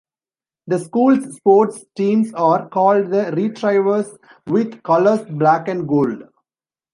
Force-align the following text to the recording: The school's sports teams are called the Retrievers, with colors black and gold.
The 0.65 0.79
school's 0.79 1.35
sports 1.35 1.85
teams 1.95 2.33
are 2.33 2.67
called 2.69 3.11
the 3.11 3.31
Retrievers, 3.37 4.07
with 4.47 4.81
colors 4.81 5.23
black 5.29 5.67
and 5.67 5.87
gold. 5.87 6.23